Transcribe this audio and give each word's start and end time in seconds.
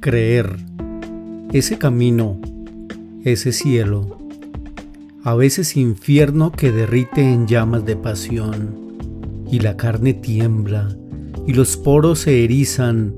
creer, 0.00 0.56
ese 1.52 1.76
camino, 1.76 2.40
ese 3.22 3.52
cielo, 3.52 4.16
a 5.24 5.34
veces 5.34 5.76
infierno 5.76 6.52
que 6.52 6.72
derrite 6.72 7.20
en 7.20 7.46
llamas 7.46 7.84
de 7.84 7.96
pasión, 7.96 8.96
y 9.50 9.58
la 9.60 9.76
carne 9.76 10.14
tiembla, 10.14 10.96
y 11.46 11.52
los 11.52 11.76
poros 11.76 12.20
se 12.20 12.44
erizan, 12.44 13.14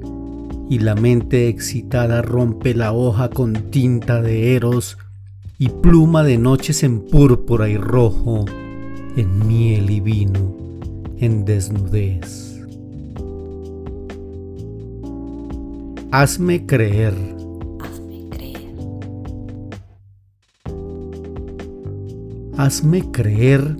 y 0.68 0.80
la 0.80 0.96
mente 0.96 1.48
excitada 1.48 2.20
rompe 2.20 2.74
la 2.74 2.92
hoja 2.92 3.30
con 3.30 3.52
tinta 3.70 4.20
de 4.20 4.56
eros 4.56 4.98
y 5.58 5.68
pluma 5.68 6.24
de 6.24 6.38
noches 6.38 6.82
en 6.82 7.06
púrpura 7.06 7.68
y 7.68 7.76
rojo, 7.76 8.44
en 9.16 9.46
miel 9.46 9.88
y 9.90 10.00
vino, 10.00 10.56
en 11.18 11.44
desnudez. 11.44 12.51
Hazme 16.14 16.66
creer. 16.66 17.14
Hazme 17.80 18.28
creer. 18.28 18.74
Hazme 22.58 23.10
creer 23.10 23.76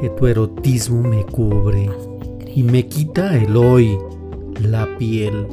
que 0.00 0.08
tu 0.10 0.28
erotismo 0.28 1.02
me 1.02 1.26
cubre 1.26 1.90
y 2.54 2.62
me 2.62 2.86
quita 2.86 3.36
el 3.36 3.56
hoy, 3.56 3.98
la 4.60 4.86
piel, 4.98 5.48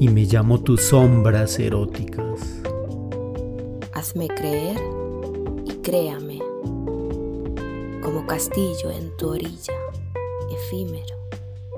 y 0.00 0.08
me 0.08 0.24
llamo 0.24 0.60
tus 0.60 0.80
sombras 0.80 1.56
eróticas. 1.60 2.60
Hazme 3.94 4.26
creer 4.26 4.80
y 5.64 5.70
créame, 5.82 6.40
como 8.02 8.26
castillo 8.26 8.90
en 8.90 9.16
tu 9.18 9.28
orilla, 9.28 9.74
efímero 10.50 11.14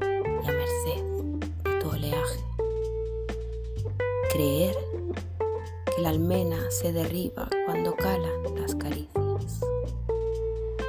y 0.01 0.49
a 0.49 0.53
merced 0.53 1.05
de 1.63 1.79
tu 1.83 1.91
oleaje 1.91 2.54
creer 4.35 4.75
que 5.95 6.03
la 6.03 6.09
almena 6.09 6.59
se 6.69 6.93
derriba 6.93 7.49
cuando 7.67 7.95
calan 7.95 8.57
las 8.61 8.75
caricias, 8.75 9.61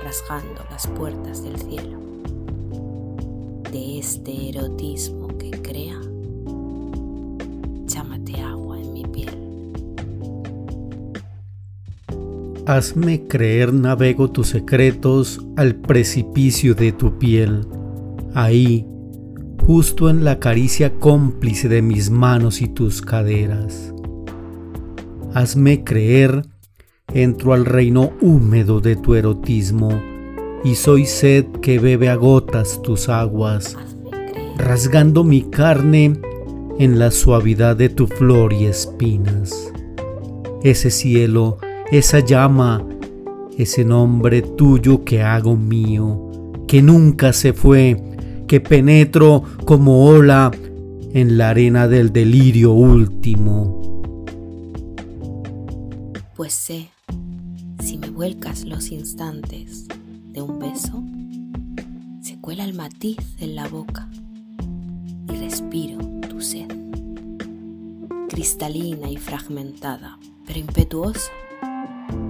rasgando 0.04 0.64
las 0.72 0.88
puertas 0.88 1.44
del 1.44 1.56
cielo. 1.60 2.00
De 3.72 4.00
este 4.00 4.50
erotismo 4.50 5.28
que 5.38 5.52
crea, 5.52 6.02
chámate 7.86 8.42
agua 8.42 8.80
en 8.80 8.94
mi 8.94 9.04
piel. 9.04 9.38
Hazme 12.66 13.28
creer 13.28 13.72
navego 13.74 14.32
tus 14.32 14.48
secretos 14.48 15.40
al 15.56 15.76
precipicio 15.76 16.74
de 16.74 16.94
tu 16.94 17.20
piel. 17.20 17.68
Ahí 18.34 18.88
justo 19.66 20.10
en 20.10 20.24
la 20.24 20.40
caricia 20.40 20.94
cómplice 21.00 21.68
de 21.70 21.82
mis 21.82 22.10
manos 22.10 22.62
y 22.62 22.68
tus 22.68 23.02
caderas. 23.02 23.94
Hazme 25.34 25.84
creer, 25.84 26.44
entro 27.14 27.54
al 27.54 27.66
reino 27.66 28.12
húmedo 28.22 28.80
de 28.80 28.96
tu 28.96 29.16
erotismo 29.16 29.90
y 30.64 30.76
soy 30.76 31.06
sed 31.06 31.46
que 31.62 31.80
bebe 31.80 32.10
a 32.10 32.16
gotas 32.16 32.82
tus 32.82 33.10
aguas, 33.10 33.78
rasgando 34.58 35.24
mi 35.24 35.44
carne 35.44 36.20
en 36.80 37.00
la 37.00 37.12
suavidad 37.12 37.76
de 37.76 37.90
tu 37.90 38.08
flor 38.08 38.54
y 38.54 38.66
espinas. 38.66 39.72
Ese 40.64 40.90
cielo, 40.90 41.58
esa 41.92 42.20
llama, 42.20 42.86
ese 43.58 43.86
nombre 43.86 44.42
tuyo 44.42 45.04
que 45.04 45.22
hago 45.22 45.56
mío, 45.56 46.32
que 46.68 46.82
nunca 46.82 47.32
se 47.34 47.54
fue, 47.54 48.02
que 48.48 48.60
penetro 48.62 49.44
como 49.66 50.06
ola 50.06 50.52
en 51.14 51.38
la 51.38 51.50
arena 51.50 51.88
del 51.88 52.12
delirio 52.12 52.74
último. 52.74 53.82
Pues 56.36 56.54
sé, 56.54 56.90
si 57.82 57.98
me 57.98 58.10
vuelcas 58.10 58.66
los 58.66 58.92
instantes 58.92 59.88
de 60.32 60.42
un 60.42 60.60
beso, 60.60 61.04
se 62.22 62.40
cuela 62.42 62.66
el 62.66 62.74
matiz 62.74 63.18
en 63.40 63.56
la 63.56 63.68
boca 63.68 64.10
y 65.32 65.38
respiro 65.38 65.98
tu 66.30 66.42
sed, 66.42 66.68
cristalina 68.30 69.10
y 69.10 69.18
fragmentada, 69.18 70.20
pero 70.46 70.60
impetuosa, 70.60 71.32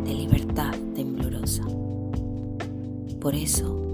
de 0.05 0.13
libertad 0.13 0.73
temblorosa. 0.93 1.63
Por 3.19 3.33
eso, 3.33 3.84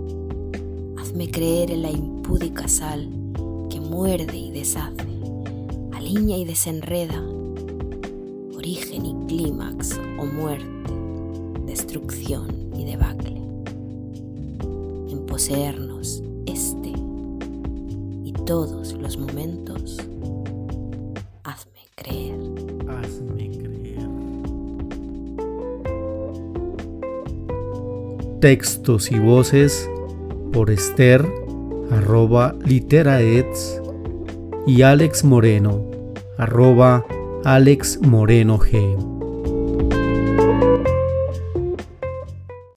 Hazme 1.12 1.30
creer 1.30 1.72
en 1.72 1.82
la 1.82 1.92
impúdica 1.92 2.70
sal 2.70 3.06
que 3.70 3.82
muerde 3.82 4.38
y 4.38 4.50
deshace, 4.50 5.10
alinea 5.92 6.38
y 6.38 6.46
desenreda, 6.46 7.22
origen 8.56 9.06
y 9.06 9.14
clímax 9.28 10.00
o 10.18 10.26
muerte, 10.26 10.94
destrucción 11.66 12.72
y 12.78 12.86
debacle. 12.86 13.36
En 15.10 15.26
poseernos 15.28 16.24
este 16.46 16.94
y 18.24 18.32
todos 18.46 18.94
los 18.94 19.18
momentos, 19.18 19.98
hazme 21.44 21.82
creer. 21.96 22.40
Hazme 22.88 23.52
creer. 23.52 24.08
Textos 28.40 29.12
y 29.12 29.20
voces 29.20 29.91
por 30.52 30.70
Esther, 30.70 31.26
arroba 31.92 32.56
literaets, 32.66 33.82
y 34.68 34.82
Alex 34.84 35.24
Moreno, 35.24 35.90
arroba 36.38 37.06
Alex 37.44 38.00
Moreno 38.02 38.60
G. 38.60 39.21